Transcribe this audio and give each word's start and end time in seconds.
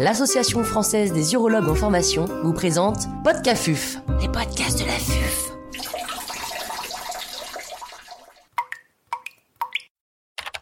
l'Association 0.00 0.64
française 0.64 1.12
des 1.12 1.34
urologues 1.34 1.68
en 1.68 1.74
formation 1.74 2.24
vous 2.42 2.54
présente 2.54 3.00
Podcafuf, 3.22 3.98
les 4.18 4.28
podcasts 4.28 4.80
de 4.80 4.86
la 4.86 4.92
FUF. 4.92 5.50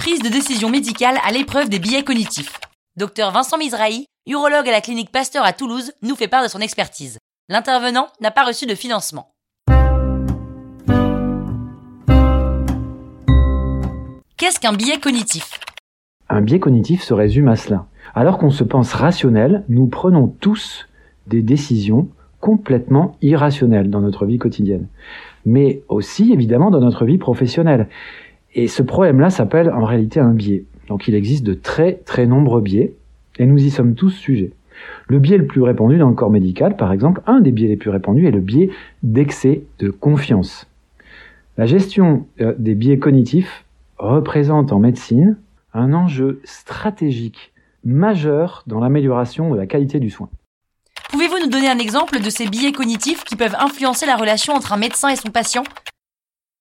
Prise 0.01 0.23
de 0.23 0.29
décision 0.29 0.71
médicale 0.71 1.21
à 1.25 1.31
l'épreuve 1.31 1.69
des 1.69 1.79
billets 1.79 2.03
cognitifs. 2.03 2.59
Docteur 2.97 3.31
Vincent 3.31 3.59
Mizrahi, 3.59 4.07
urologue 4.27 4.69
à 4.69 4.73
la 4.73 4.81
clinique 4.81 5.13
Pasteur 5.13 5.45
à 5.45 5.53
Toulouse, 5.53 5.93
nous 6.03 6.17
fait 6.17 6.27
part 6.27 6.43
de 6.43 6.49
son 6.49 6.61
expertise. 6.61 7.19
L'intervenant 7.49 8.09
n'a 8.21 8.33
pas 8.33 8.45
reçu 8.45 8.67
de 8.67 8.75
financement. 8.75 9.31
Qu'est-ce 14.37 14.59
qu'un 14.59 14.73
biais 14.73 14.99
cognitif? 14.99 15.61
Un 16.39 16.43
biais 16.43 16.61
cognitif 16.61 17.03
se 17.03 17.15
résume 17.15 17.49
à 17.49 17.57
cela. 17.57 17.87
Alors 18.15 18.39
qu'on 18.39 18.51
se 18.51 18.63
pense 18.63 18.93
rationnel, 18.93 19.65
nous 19.69 19.89
prenons 19.89 20.29
tous 20.29 20.87
des 21.27 21.43
décisions 21.43 22.07
complètement 22.39 23.17
irrationnelles 23.23 23.91
dans 23.91 24.01
notre 24.01 24.25
vie 24.25 24.39
quotidienne, 24.39 24.87
mais 25.45 25.83
aussi 25.89 26.33
évidemment 26.33 26.71
dans 26.71 26.79
notre 26.79 27.07
vie 27.07 27.19
professionnelle. 27.19 27.89
Et 28.55 28.69
ce 28.69 28.85
problème-là 28.85 29.31
s'appelle 29.31 29.69
en 29.69 29.85
réalité 29.85 30.21
un 30.21 30.33
biais. 30.33 30.63
Donc 30.87 31.09
il 31.09 31.17
existe 31.17 31.45
de 31.45 31.55
très 31.55 31.95
très 31.95 32.29
nombreux 32.29 32.61
biais, 32.61 32.95
et 33.41 33.45
nous 33.45 33.59
y 33.59 33.71
sommes 33.71 33.97
tous 33.97 34.11
sujets. 34.11 34.53
Le 35.09 35.19
biais 35.19 35.39
le 35.39 35.47
plus 35.47 35.63
répandu 35.63 35.99
dans 35.99 36.09
le 36.09 36.15
corps 36.15 36.31
médical, 36.31 36.77
par 36.77 36.93
exemple, 36.93 37.21
un 37.27 37.41
des 37.41 37.51
biais 37.51 37.67
les 37.67 37.77
plus 37.77 37.91
répandus 37.91 38.29
est 38.29 38.31
le 38.31 38.41
biais 38.41 38.71
d'excès 39.03 39.63
de 39.81 39.91
confiance. 39.91 40.69
La 41.57 41.67
gestion 41.67 42.27
euh, 42.41 42.55
des 42.61 42.77
biais 42.77 43.01
cognitifs 43.01 43.65
représente 43.99 44.73
en 44.73 44.79
médecine 44.79 45.37
un 45.79 45.93
enjeu 45.93 46.41
stratégique 46.45 47.53
majeur 47.85 48.65
dans 48.67 48.81
l'amélioration 48.81 49.51
de 49.51 49.57
la 49.57 49.67
qualité 49.67 50.01
du 50.01 50.11
soin. 50.11 50.29
Pouvez-vous 51.11 51.39
nous 51.41 51.51
donner 51.51 51.69
un 51.69 51.79
exemple 51.79 52.21
de 52.21 52.31
ces 52.31 52.47
biais 52.47 52.73
cognitifs 52.73 53.25
qui 53.25 53.37
peuvent 53.37 53.57
influencer 53.59 54.05
la 54.05 54.17
relation 54.17 54.53
entre 54.53 54.73
un 54.73 54.77
médecin 54.77 55.09
et 55.09 55.17
son 55.17 55.31
patient? 55.31 55.63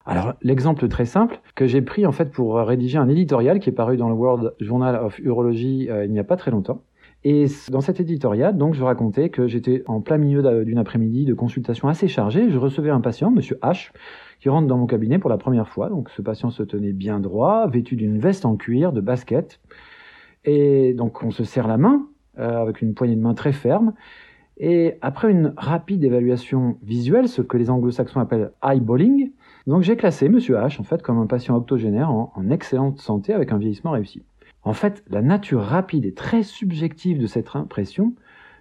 Alors, 0.05 0.35
l'exemple 0.41 0.87
très 0.87 1.05
simple 1.05 1.41
que 1.53 1.67
j'ai 1.67 1.81
pris 1.81 2.05
en 2.05 2.13
fait 2.13 2.31
pour 2.31 2.55
rédiger 2.55 2.97
un 2.97 3.09
éditorial 3.09 3.59
qui 3.59 3.69
est 3.69 3.73
paru 3.73 3.97
dans 3.97 4.07
le 4.07 4.15
World 4.15 4.55
Journal 4.61 4.95
of 4.95 5.19
Urology 5.19 5.89
euh, 5.89 6.05
il 6.05 6.11
n'y 6.13 6.19
a 6.19 6.23
pas 6.23 6.37
très 6.37 6.49
longtemps. 6.49 6.81
Et 7.23 7.47
dans 7.71 7.81
cet 7.81 7.99
éditorial, 7.99 8.57
donc, 8.57 8.73
je 8.73 8.83
racontais 8.83 9.29
que 9.29 9.47
j'étais 9.47 9.83
en 9.87 10.01
plein 10.01 10.17
milieu 10.17 10.63
d'une 10.63 10.77
après-midi 10.77 11.25
de 11.25 11.33
consultation 11.33 11.87
assez 11.87 12.07
chargée. 12.07 12.49
Je 12.49 12.57
recevais 12.57 12.89
un 12.89 13.01
patient, 13.01 13.31
Monsieur 13.31 13.57
H, 13.61 13.91
qui 14.39 14.49
rentre 14.49 14.67
dans 14.67 14.77
mon 14.77 14.85
cabinet 14.85 15.19
pour 15.19 15.29
la 15.29 15.37
première 15.37 15.67
fois. 15.67 15.89
Donc, 15.89 16.09
ce 16.09 16.21
patient 16.21 16.51
se 16.51 16.63
tenait 16.63 16.93
bien 16.93 17.19
droit, 17.19 17.67
vêtu 17.67 17.95
d'une 17.95 18.19
veste 18.19 18.45
en 18.45 18.55
cuir, 18.55 18.93
de 18.93 19.01
basket. 19.01 19.59
Et 20.45 20.93
donc, 20.93 21.23
on 21.23 21.31
se 21.31 21.43
serre 21.43 21.67
la 21.67 21.77
main 21.77 22.07
euh, 22.39 22.61
avec 22.61 22.81
une 22.81 22.93
poignée 22.93 23.15
de 23.15 23.21
main 23.21 23.33
très 23.33 23.51
ferme. 23.51 23.93
Et 24.59 24.95
après 25.01 25.29
une 25.31 25.53
rapide 25.57 26.03
évaluation 26.03 26.77
visuelle, 26.81 27.27
ce 27.27 27.41
que 27.41 27.57
les 27.57 27.69
anglo-saxons 27.69 28.19
appellent 28.19 28.51
eyeballing, 28.63 29.31
donc 29.67 29.83
j'ai 29.83 29.95
classé 29.95 30.29
Monsieur 30.29 30.55
H 30.55 30.79
en 30.79 30.83
fait 30.83 31.03
comme 31.03 31.19
un 31.19 31.27
patient 31.27 31.55
octogénaire 31.55 32.09
en, 32.09 32.31
en 32.35 32.49
excellente 32.49 32.99
santé 32.99 33.33
avec 33.33 33.51
un 33.51 33.59
vieillissement 33.59 33.91
réussi. 33.91 34.23
En 34.67 34.73
fait, 34.73 35.01
la 35.09 35.21
nature 35.21 35.61
rapide 35.61 36.03
et 36.03 36.13
très 36.13 36.43
subjective 36.43 37.19
de 37.19 37.25
cette 37.25 37.55
impression 37.55 38.13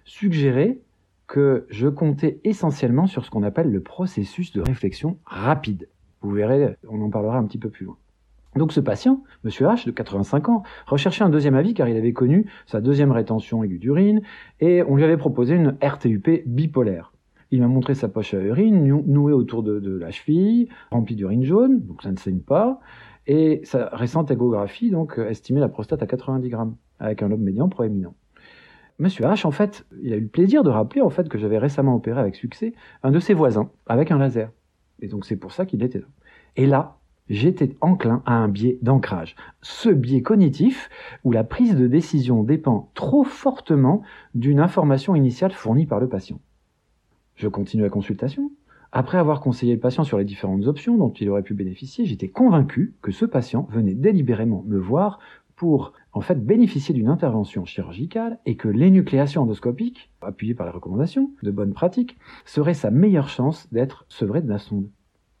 suggérait 0.05 0.79
que 1.27 1.65
je 1.69 1.89
comptais 1.89 2.39
essentiellement 2.45 3.07
sur 3.07 3.25
ce 3.25 3.29
qu'on 3.29 3.43
appelle 3.43 3.69
le 3.69 3.81
processus 3.81 4.53
de 4.53 4.61
réflexion 4.61 5.17
rapide. 5.25 5.89
Vous 6.21 6.31
verrez, 6.31 6.77
on 6.87 7.01
en 7.01 7.09
parlera 7.09 7.37
un 7.37 7.43
petit 7.43 7.57
peu 7.57 7.69
plus 7.69 7.85
loin. 7.85 7.97
Donc 8.55 8.71
ce 8.71 8.79
patient, 8.79 9.21
Monsieur 9.43 9.65
H, 9.65 9.85
de 9.85 9.91
85 9.91 10.47
ans, 10.47 10.63
recherchait 10.85 11.25
un 11.25 11.29
deuxième 11.29 11.55
avis 11.55 11.73
car 11.73 11.89
il 11.89 11.97
avait 11.97 12.13
connu 12.13 12.49
sa 12.67 12.79
deuxième 12.79 13.11
rétention 13.11 13.61
aiguë 13.65 13.77
d'urine 13.77 14.21
et 14.61 14.83
on 14.83 14.95
lui 14.95 15.03
avait 15.03 15.17
proposé 15.17 15.55
une 15.55 15.75
RTUP 15.83 16.43
bipolaire. 16.45 17.11
Il 17.51 17.59
m'a 17.59 17.67
montré 17.67 17.95
sa 17.95 18.07
poche 18.07 18.33
à 18.33 18.39
urine 18.39 18.81
nouée 19.05 19.33
autour 19.33 19.61
de, 19.61 19.97
la 19.97 20.11
cheville, 20.11 20.69
remplie 20.89 21.17
d'urine 21.17 21.43
jaune, 21.43 21.81
donc 21.81 22.01
ça 22.01 22.11
ne 22.11 22.17
saigne 22.17 22.39
pas, 22.39 22.79
et 23.27 23.61
sa 23.65 23.89
récente 23.89 24.31
échographie 24.31 24.89
donc 24.89 25.19
estimait 25.19 25.59
la 25.59 25.69
prostate 25.69 26.01
à 26.01 26.07
90 26.07 26.49
grammes, 26.49 26.75
avec 26.99 27.21
un 27.21 27.27
lobe 27.27 27.41
médian 27.41 27.69
proéminent. 27.69 28.15
Monsieur 28.99 29.25
H, 29.25 29.45
en 29.45 29.51
fait, 29.51 29.85
il 30.01 30.11
a 30.11 30.15
eu 30.15 30.21
le 30.21 30.27
plaisir 30.27 30.63
de 30.63 30.71
rappeler 30.71 31.01
en 31.01 31.11
fait 31.11 31.29
que 31.29 31.37
j'avais 31.37 31.59
récemment 31.59 31.93
opéré 31.93 32.19
avec 32.19 32.35
succès 32.35 32.73
un 33.03 33.11
de 33.11 33.19
ses 33.19 33.35
voisins 33.35 33.69
avec 33.85 34.09
un 34.09 34.17
laser. 34.17 34.49
Et 35.01 35.07
donc 35.07 35.25
c'est 35.25 35.35
pour 35.35 35.51
ça 35.51 35.67
qu'il 35.67 35.83
était 35.83 35.99
là. 35.99 36.07
Et 36.55 36.65
là, 36.65 36.97
j'étais 37.29 37.75
enclin 37.81 38.23
à 38.25 38.33
un 38.33 38.47
biais 38.47 38.79
d'ancrage. 38.81 39.35
Ce 39.61 39.89
biais 39.89 40.23
cognitif 40.23 40.89
où 41.23 41.31
la 41.31 41.43
prise 41.43 41.75
de 41.75 41.85
décision 41.85 42.43
dépend 42.43 42.89
trop 42.95 43.23
fortement 43.23 44.01
d'une 44.33 44.59
information 44.59 45.15
initiale 45.15 45.51
fournie 45.51 45.85
par 45.85 45.99
le 45.99 46.09
patient. 46.09 46.39
Je 47.35 47.47
continue 47.47 47.83
la 47.83 47.89
consultation. 47.89 48.51
Après 48.97 49.19
avoir 49.19 49.41
conseillé 49.41 49.75
le 49.75 49.79
patient 49.79 50.03
sur 50.03 50.17
les 50.17 50.25
différentes 50.25 50.65
options 50.65 50.97
dont 50.97 51.11
il 51.11 51.29
aurait 51.29 51.43
pu 51.43 51.53
bénéficier, 51.53 52.05
j'étais 52.05 52.29
convaincu 52.29 52.95
que 53.03 53.11
ce 53.11 53.25
patient 53.25 53.67
venait 53.69 53.93
délibérément 53.93 54.63
me 54.65 54.79
voir 54.79 55.19
pour 55.55 55.93
en 56.13 56.21
fait 56.21 56.43
bénéficier 56.43 56.95
d'une 56.95 57.07
intervention 57.07 57.63
chirurgicale 57.63 58.39
et 58.47 58.55
que 58.55 58.67
l'énucléation 58.67 59.43
endoscopique, 59.43 60.09
appuyée 60.19 60.55
par 60.55 60.65
les 60.65 60.71
recommandations 60.71 61.29
de 61.43 61.51
bonne 61.51 61.75
pratique, 61.75 62.17
serait 62.43 62.73
sa 62.73 62.89
meilleure 62.89 63.29
chance 63.29 63.71
d'être 63.71 64.07
sevré 64.09 64.41
de 64.41 64.49
la 64.49 64.57
sonde. 64.57 64.89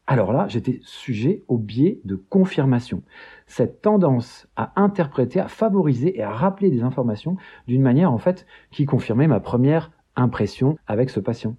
Alors 0.05 0.33
là, 0.33 0.47
j'étais 0.47 0.79
sujet 0.83 1.43
au 1.47 1.57
biais 1.57 1.99
de 2.05 2.15
confirmation. 2.15 3.01
Cette 3.47 3.81
tendance 3.81 4.47
à 4.55 4.79
interpréter, 4.79 5.39
à 5.39 5.47
favoriser 5.47 6.15
et 6.15 6.21
à 6.21 6.29
rappeler 6.29 6.69
des 6.69 6.83
informations 6.83 7.37
d'une 7.65 7.81
manière 7.81 8.13
en 8.13 8.19
fait 8.19 8.45
qui 8.69 8.85
confirmait 8.85 9.27
ma 9.27 9.39
première 9.39 9.91
impression 10.15 10.77
avec 10.85 11.09
ce 11.09 11.19
patient. 11.19 11.55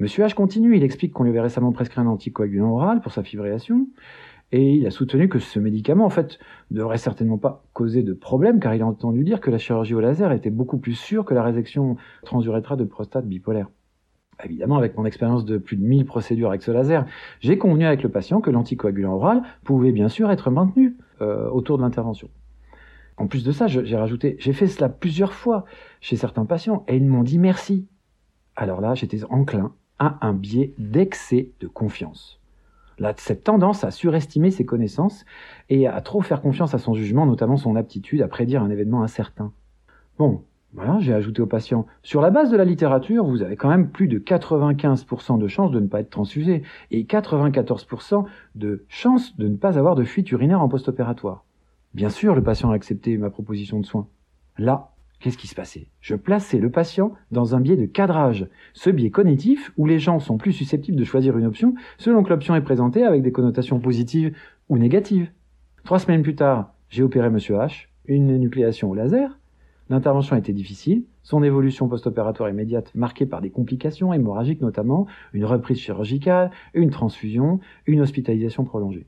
Monsieur 0.00 0.24
H 0.24 0.34
continue, 0.34 0.76
il 0.76 0.82
explique 0.82 1.12
qu'on 1.12 1.22
lui 1.22 1.30
avait 1.30 1.40
récemment 1.40 1.70
prescrit 1.70 2.00
un 2.00 2.06
anticoagulant 2.06 2.72
oral 2.72 3.00
pour 3.00 3.12
sa 3.12 3.22
fibrillation, 3.22 3.86
et 4.50 4.72
il 4.74 4.86
a 4.86 4.90
soutenu 4.90 5.28
que 5.28 5.38
ce 5.38 5.60
médicament, 5.60 6.04
en 6.04 6.10
fait, 6.10 6.40
ne 6.72 6.78
devrait 6.78 6.98
certainement 6.98 7.38
pas 7.38 7.64
causer 7.72 8.02
de 8.02 8.12
problème, 8.12 8.58
car 8.58 8.74
il 8.74 8.82
a 8.82 8.86
entendu 8.86 9.22
dire 9.22 9.40
que 9.40 9.50
la 9.50 9.58
chirurgie 9.58 9.94
au 9.94 10.00
laser 10.00 10.32
était 10.32 10.50
beaucoup 10.50 10.78
plus 10.78 10.94
sûre 10.94 11.24
que 11.24 11.32
la 11.32 11.44
résection 11.44 11.96
transurétrale 12.24 12.78
de 12.78 12.84
prostate 12.84 13.26
bipolaire. 13.26 13.68
Évidemment, 14.42 14.78
avec 14.78 14.96
mon 14.96 15.04
expérience 15.04 15.44
de 15.44 15.58
plus 15.58 15.76
de 15.76 15.84
1000 15.84 16.06
procédures 16.06 16.48
avec 16.48 16.62
ce 16.62 16.72
laser, 16.72 17.06
j'ai 17.38 17.56
convenu 17.56 17.86
avec 17.86 18.02
le 18.02 18.08
patient 18.08 18.40
que 18.40 18.50
l'anticoagulant 18.50 19.14
oral 19.14 19.42
pouvait 19.62 19.92
bien 19.92 20.08
sûr 20.08 20.28
être 20.32 20.50
maintenu 20.50 20.96
euh, 21.20 21.48
autour 21.50 21.78
de 21.78 21.82
l'intervention. 21.82 22.30
En 23.16 23.28
plus 23.28 23.44
de 23.44 23.52
ça, 23.52 23.68
j'ai 23.68 23.96
rajouté, 23.96 24.34
j'ai 24.40 24.52
fait 24.52 24.66
cela 24.66 24.88
plusieurs 24.88 25.34
fois 25.34 25.64
chez 26.00 26.16
certains 26.16 26.46
patients 26.46 26.84
et 26.88 26.96
ils 26.96 27.06
m'ont 27.06 27.22
dit 27.22 27.38
merci. 27.38 27.86
Alors 28.56 28.80
là, 28.80 28.96
j'étais 28.96 29.22
enclin 29.30 29.72
à 29.98 30.18
un 30.26 30.32
biais 30.32 30.72
d'excès 30.78 31.50
de 31.60 31.66
confiance. 31.66 32.40
Là, 32.98 33.12
cette 33.16 33.44
tendance 33.44 33.84
à 33.84 33.90
surestimer 33.90 34.50
ses 34.50 34.64
connaissances 34.64 35.24
et 35.68 35.86
à 35.86 36.00
trop 36.00 36.20
faire 36.20 36.40
confiance 36.40 36.74
à 36.74 36.78
son 36.78 36.94
jugement, 36.94 37.26
notamment 37.26 37.56
son 37.56 37.76
aptitude 37.76 38.22
à 38.22 38.28
prédire 38.28 38.62
un 38.62 38.70
événement 38.70 39.02
incertain. 39.02 39.52
Bon, 40.18 40.42
voilà, 40.74 40.98
j'ai 40.98 41.12
ajouté 41.12 41.40
au 41.40 41.46
patient, 41.46 41.86
sur 42.02 42.20
la 42.20 42.30
base 42.30 42.50
de 42.50 42.56
la 42.56 42.64
littérature, 42.64 43.24
vous 43.24 43.42
avez 43.42 43.56
quand 43.56 43.68
même 43.68 43.90
plus 43.90 44.08
de 44.08 44.18
95% 44.18 45.38
de 45.38 45.46
chances 45.46 45.70
de 45.70 45.78
ne 45.78 45.86
pas 45.86 46.00
être 46.00 46.10
transfusé 46.10 46.62
et 46.90 47.04
94% 47.04 48.24
de 48.56 48.84
chances 48.88 49.36
de 49.36 49.46
ne 49.46 49.56
pas 49.56 49.78
avoir 49.78 49.94
de 49.94 50.02
fuite 50.02 50.30
urinaire 50.32 50.60
en 50.60 50.68
post-opératoire. 50.68 51.44
Bien 51.94 52.10
sûr, 52.10 52.34
le 52.34 52.42
patient 52.42 52.70
a 52.70 52.74
accepté 52.74 53.16
ma 53.18 53.30
proposition 53.30 53.78
de 53.78 53.86
soins. 53.86 54.08
Là, 54.58 54.93
qu'est-ce 55.24 55.38
qui 55.38 55.48
se 55.48 55.54
passait? 55.54 55.86
Je 56.02 56.16
plaçais 56.16 56.58
le 56.58 56.70
patient 56.70 57.12
dans 57.30 57.54
un 57.54 57.60
biais 57.60 57.78
de 57.78 57.86
cadrage, 57.86 58.46
ce 58.74 58.90
biais 58.90 59.10
cognitif 59.10 59.72
où 59.78 59.86
les 59.86 59.98
gens 59.98 60.20
sont 60.20 60.36
plus 60.36 60.52
susceptibles 60.52 60.98
de 60.98 61.04
choisir 61.04 61.38
une 61.38 61.46
option 61.46 61.74
selon 61.96 62.22
que 62.22 62.28
l'option 62.28 62.54
est 62.54 62.60
présentée 62.60 63.04
avec 63.04 63.22
des 63.22 63.32
connotations 63.32 63.80
positives 63.80 64.36
ou 64.68 64.76
négatives. 64.76 65.30
Trois 65.82 65.98
semaines 65.98 66.20
plus 66.20 66.34
tard, 66.34 66.74
j'ai 66.90 67.02
opéré 67.02 67.30
Monsieur 67.30 67.54
H, 67.54 67.86
une 68.04 68.36
nucléation 68.36 68.90
au 68.90 68.94
laser, 68.94 69.38
L'intervention 69.90 70.36
été 70.36 70.54
difficile, 70.54 71.04
son 71.22 71.42
évolution 71.42 71.88
post-opératoire 71.88 72.48
immédiate 72.48 72.90
marquée 72.94 73.26
par 73.26 73.42
des 73.42 73.50
complications 73.50 74.14
hémorragiques 74.14 74.62
notamment, 74.62 75.06
une 75.34 75.44
reprise 75.44 75.78
chirurgicale, 75.78 76.50
une 76.72 76.90
transfusion, 76.90 77.60
une 77.86 78.00
hospitalisation 78.00 78.64
prolongée. 78.64 79.06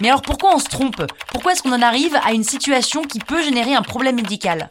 Mais 0.00 0.08
alors 0.08 0.22
pourquoi 0.22 0.54
on 0.54 0.60
se 0.60 0.68
trompe? 0.68 1.02
Pourquoi 1.32 1.52
est-ce 1.52 1.62
qu'on 1.64 1.72
en 1.72 1.82
arrive 1.82 2.16
à 2.24 2.34
une 2.34 2.44
situation 2.44 3.02
qui 3.02 3.18
peut 3.18 3.42
générer 3.42 3.74
un 3.74 3.82
problème 3.82 4.14
médical? 4.14 4.68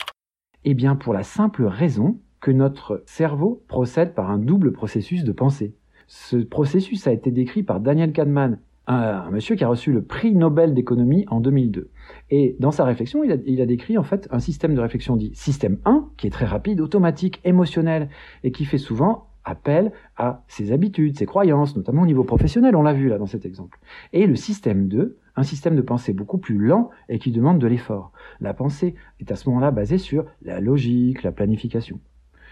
Eh 0.68 0.74
bien 0.74 0.96
pour 0.96 1.14
la 1.14 1.22
simple 1.22 1.64
raison 1.66 2.18
que 2.42 2.50
notre 2.50 3.04
cerveau 3.06 3.64
procède 3.68 4.16
par 4.16 4.32
un 4.32 4.40
double 4.40 4.72
processus 4.72 5.24
de 5.24 5.32
pensée. 5.32 5.76
Ce 6.08 6.38
processus 6.38 7.06
a 7.06 7.12
été 7.12 7.30
décrit 7.30 7.62
par 7.62 7.80
Daniel 7.80 8.12
Kahneman 8.12 8.58
un, 8.88 9.30
monsieur 9.30 9.56
qui 9.56 9.64
a 9.64 9.68
reçu 9.68 9.92
le 9.92 10.04
prix 10.04 10.34
Nobel 10.34 10.74
d'économie 10.74 11.26
en 11.30 11.40
2002. 11.40 11.92
Et 12.32 12.56
dans 12.60 12.72
sa 12.72 12.84
réflexion, 12.84 13.24
il 13.24 13.32
a, 13.32 13.36
il 13.46 13.62
a, 13.62 13.68
décrit 13.68 13.98
en 13.98 14.04
fait 14.04 14.28
un 14.32 14.40
système 14.40 14.74
de 14.74 14.82
réflexion 14.82 15.16
dit 15.16 15.32
système 15.36 15.78
1, 15.86 16.10
qui 16.18 16.28
est 16.28 16.32
très 16.32 16.46
rapide, 16.46 16.82
automatique, 16.82 17.42
émotionnel, 17.44 18.10
et 18.44 18.52
qui 18.52 18.66
fait 18.66 18.78
souvent 18.80 19.28
appelle 19.46 19.92
à 20.18 20.44
ses 20.48 20.72
habitudes, 20.72 21.18
ses 21.18 21.26
croyances, 21.26 21.76
notamment 21.76 22.02
au 22.02 22.06
niveau 22.06 22.24
professionnel, 22.24 22.76
on 22.76 22.82
l'a 22.82 22.94
vu 22.94 23.08
là 23.08 23.18
dans 23.18 23.26
cet 23.26 23.46
exemple. 23.46 23.80
Et 24.12 24.28
le 24.28 24.36
système 24.36 24.88
2, 24.88 25.18
un 25.36 25.44
système 25.44 25.76
de 25.76 25.82
pensée 25.82 26.14
beaucoup 26.14 26.38
plus 26.38 26.58
lent 26.58 26.90
et 27.10 27.20
qui 27.20 27.32
demande 27.32 27.60
de 27.60 27.68
l'effort. 27.68 28.12
La 28.42 28.54
pensée 28.54 28.96
est 29.20 29.32
à 29.32 29.36
ce 29.36 29.48
moment-là 29.50 29.72
basée 29.72 29.98
sur 29.98 30.26
la 30.42 30.60
logique, 30.60 31.24
la 31.24 31.32
planification. 31.32 32.00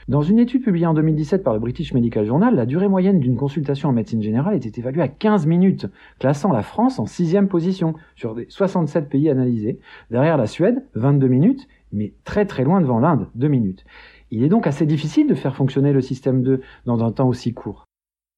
Dans 0.09 0.21
une 0.21 0.37
étude 0.37 0.63
publiée 0.63 0.85
en 0.85 0.93
2017 0.93 1.43
par 1.43 1.53
le 1.53 1.61
British 1.61 1.93
Medical 1.93 2.25
Journal, 2.25 2.53
la 2.55 2.65
durée 2.65 2.89
moyenne 2.89 3.21
d'une 3.21 3.37
consultation 3.37 3.87
en 3.87 3.93
médecine 3.93 4.21
générale 4.21 4.53
était 4.53 4.77
évaluée 4.77 5.01
à 5.01 5.07
15 5.07 5.45
minutes, 5.45 5.87
classant 6.19 6.51
la 6.51 6.61
France 6.61 6.99
en 6.99 7.05
sixième 7.05 7.47
position 7.47 7.93
sur 8.17 8.35
les 8.35 8.45
67 8.49 9.07
pays 9.07 9.29
analysés. 9.29 9.79
Derrière 10.11 10.35
la 10.35 10.45
Suède, 10.45 10.83
22 10.95 11.27
minutes, 11.29 11.69
mais 11.93 12.13
très 12.25 12.45
très 12.45 12.63
loin 12.63 12.81
devant 12.81 12.99
l'Inde, 12.99 13.29
2 13.35 13.47
minutes. 13.47 13.85
Il 14.31 14.43
est 14.43 14.49
donc 14.49 14.67
assez 14.67 14.85
difficile 14.85 15.27
de 15.27 15.35
faire 15.35 15.55
fonctionner 15.55 15.93
le 15.93 16.01
système 16.01 16.43
2 16.43 16.61
dans 16.85 17.03
un 17.03 17.11
temps 17.11 17.29
aussi 17.29 17.53
court. 17.53 17.85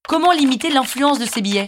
Comment 0.07 0.33
limiter 0.33 0.69
l'influence 0.69 1.19
de 1.19 1.25
ces 1.25 1.41
billets? 1.41 1.65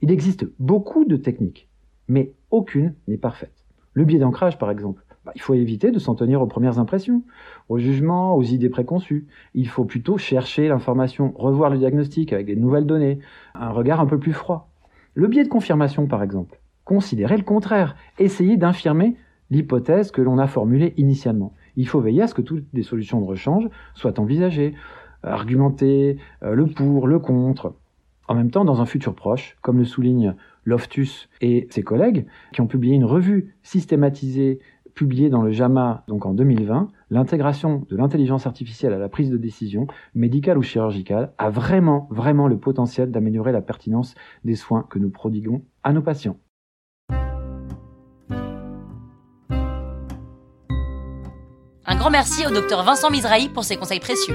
Il 0.00 0.12
existe 0.12 0.46
beaucoup 0.58 1.04
de 1.04 1.16
techniques, 1.16 1.68
mais 2.06 2.34
aucune 2.50 2.94
n'est 3.08 3.16
parfaite. 3.16 3.64
Le 3.94 4.04
biais 4.04 4.18
d'ancrage, 4.18 4.58
par 4.58 4.70
exemple. 4.70 5.04
Bah, 5.24 5.32
il 5.36 5.40
faut 5.40 5.54
éviter 5.54 5.92
de 5.92 5.98
s'en 6.00 6.14
tenir 6.14 6.42
aux 6.42 6.46
premières 6.46 6.78
impressions, 6.80 7.22
aux 7.68 7.78
jugements, 7.78 8.34
aux 8.34 8.42
idées 8.42 8.68
préconçues. 8.68 9.28
Il 9.54 9.68
faut 9.68 9.84
plutôt 9.84 10.18
chercher 10.18 10.66
l'information, 10.68 11.32
revoir 11.36 11.70
le 11.70 11.78
diagnostic 11.78 12.32
avec 12.32 12.46
des 12.46 12.56
nouvelles 12.56 12.86
données, 12.86 13.20
un 13.54 13.70
regard 13.70 14.00
un 14.00 14.06
peu 14.06 14.18
plus 14.18 14.32
froid. 14.32 14.70
Le 15.14 15.28
biais 15.28 15.44
de 15.44 15.48
confirmation, 15.48 16.06
par 16.06 16.22
exemple. 16.22 16.60
Considérer 16.84 17.36
le 17.36 17.44
contraire, 17.44 17.94
essayer 18.18 18.56
d'infirmer 18.56 19.16
l'hypothèse 19.52 20.10
que 20.10 20.22
l'on 20.22 20.38
a 20.38 20.46
formulée 20.46 20.94
initialement. 20.96 21.52
Il 21.76 21.86
faut 21.86 22.00
veiller 22.00 22.22
à 22.22 22.26
ce 22.26 22.34
que 22.34 22.42
toutes 22.42 22.64
les 22.72 22.82
solutions 22.82 23.20
de 23.20 23.26
rechange 23.26 23.68
soient 23.94 24.18
envisagées, 24.18 24.74
argumenter 25.22 26.16
euh, 26.42 26.54
le 26.54 26.66
pour, 26.66 27.06
le 27.06 27.18
contre. 27.18 27.74
En 28.28 28.34
même 28.34 28.50
temps, 28.50 28.64
dans 28.64 28.80
un 28.80 28.86
futur 28.86 29.14
proche, 29.14 29.56
comme 29.60 29.78
le 29.78 29.84
souligne 29.84 30.34
Loftus 30.64 31.28
et 31.40 31.66
ses 31.70 31.82
collègues, 31.82 32.26
qui 32.52 32.62
ont 32.62 32.66
publié 32.66 32.94
une 32.94 33.04
revue 33.04 33.54
systématisée 33.62 34.60
publié 34.94 35.30
dans 35.30 35.42
le 35.42 35.50
JAMA 35.50 36.04
donc 36.08 36.26
en 36.26 36.34
2020, 36.34 36.88
l'intégration 37.10 37.86
de 37.88 37.96
l'intelligence 37.96 38.46
artificielle 38.46 38.92
à 38.92 38.98
la 38.98 39.08
prise 39.08 39.30
de 39.30 39.36
décision, 39.36 39.86
médicale 40.14 40.58
ou 40.58 40.62
chirurgicale, 40.62 41.32
a 41.38 41.50
vraiment, 41.50 42.08
vraiment 42.10 42.46
le 42.46 42.58
potentiel 42.58 43.10
d'améliorer 43.10 43.52
la 43.52 43.62
pertinence 43.62 44.14
des 44.44 44.54
soins 44.54 44.86
que 44.88 44.98
nous 44.98 45.10
prodiguons 45.10 45.62
à 45.82 45.92
nos 45.92 46.02
patients. 46.02 46.36
Grand 52.02 52.10
merci 52.10 52.44
au 52.44 52.50
docteur 52.50 52.82
Vincent 52.82 53.10
Mizrahi 53.10 53.48
pour 53.48 53.62
ses 53.62 53.76
conseils 53.76 54.00
précieux. 54.00 54.34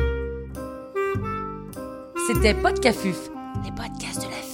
C'était 2.25 2.53
Podcafuf, 2.53 3.17
les 3.65 3.71
podcasts 3.71 4.25
de 4.25 4.31
la 4.31 4.46